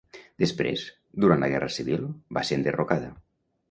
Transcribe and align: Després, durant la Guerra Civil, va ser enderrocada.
Després, 0.43 0.85
durant 1.25 1.45
la 1.45 1.51
Guerra 1.53 1.71
Civil, 1.77 2.11
va 2.39 2.47
ser 2.53 2.61
enderrocada. 2.63 3.19